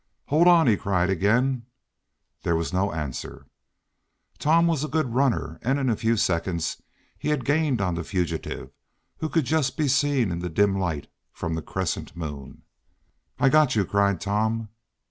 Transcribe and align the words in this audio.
"Hold 0.29 0.47
on!" 0.47 0.65
he 0.65 0.77
cried 0.77 1.11
again. 1.11 1.67
There 2.41 2.55
was 2.55 2.73
no 2.73 2.91
answer. 2.91 3.45
Tom 4.39 4.65
was 4.65 4.83
a 4.83 4.87
good 4.87 5.13
runner, 5.13 5.59
and 5.61 5.77
in 5.77 5.91
a 5.91 5.95
few 5.95 6.17
seconds 6.17 6.81
he 7.19 7.27
had 7.29 7.45
gained 7.45 7.81
on 7.81 7.93
the 7.93 8.03
fugitive, 8.03 8.71
who 9.19 9.29
could 9.29 9.45
just 9.45 9.77
be 9.77 9.87
seen 9.87 10.31
in 10.31 10.39
the 10.39 10.49
dim 10.49 10.75
light 10.75 11.05
from 11.31 11.53
the 11.53 11.61
crescent 11.61 12.17
moon. 12.17 12.63
"I've 13.37 13.51
got 13.51 13.75
you!" 13.75 13.85
cried 13.85 14.19
Tom. 14.19 14.69